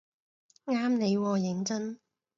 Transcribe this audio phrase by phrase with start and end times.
[0.65, 1.99] 啱你喎認真